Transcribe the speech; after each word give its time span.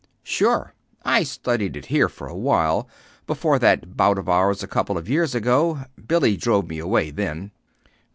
"Sure. 0.23 0.73
I 1.05 1.21
studied 1.21 1.77
it 1.77 1.85
here 1.85 2.09
for 2.09 2.27
a 2.27 2.33
while, 2.35 2.89
before 3.27 3.59
that 3.59 3.95
bout 3.95 4.17
of 4.17 4.27
ours 4.27 4.63
a 4.63 4.67
couple 4.67 4.97
of 4.97 5.07
years 5.07 5.35
ago. 5.35 5.85
Billy 6.07 6.35
drove 6.35 6.67
me 6.67 6.79
away, 6.79 7.11
then." 7.11 7.51